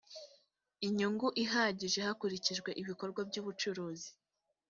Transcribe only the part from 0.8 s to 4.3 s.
inyunggu ihagije hakurikijwe ibikorwa by’ubucuruzi